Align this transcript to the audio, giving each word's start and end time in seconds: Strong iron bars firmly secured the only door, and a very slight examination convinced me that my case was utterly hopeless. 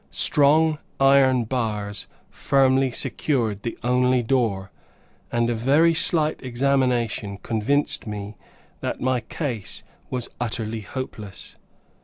Strong 0.09 0.79
iron 0.99 1.43
bars 1.43 2.07
firmly 2.31 2.89
secured 2.89 3.61
the 3.61 3.77
only 3.83 4.23
door, 4.23 4.71
and 5.31 5.47
a 5.47 5.53
very 5.53 5.93
slight 5.93 6.41
examination 6.41 7.37
convinced 7.37 8.07
me 8.07 8.35
that 8.79 8.99
my 8.99 9.19
case 9.21 9.83
was 10.09 10.29
utterly 10.39 10.81
hopeless. 10.81 11.55